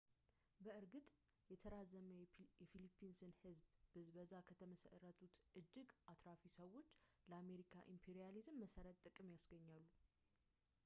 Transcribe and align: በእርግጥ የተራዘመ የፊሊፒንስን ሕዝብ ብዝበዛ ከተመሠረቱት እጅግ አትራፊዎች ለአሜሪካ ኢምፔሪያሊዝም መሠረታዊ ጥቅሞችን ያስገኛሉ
በእርግጥ 0.65 1.07
የተራዘመ 1.51 2.05
የፊሊፒንስን 2.63 3.33
ሕዝብ 3.41 3.67
ብዝበዛ 3.95 4.33
ከተመሠረቱት 4.47 5.35
እጅግ 5.61 5.91
አትራፊዎች 6.13 6.89
ለአሜሪካ 7.33 7.75
ኢምፔሪያሊዝም 7.95 8.59
መሠረታዊ 8.63 9.03
ጥቅሞችን 9.11 9.31
ያስገኛሉ 9.37 9.85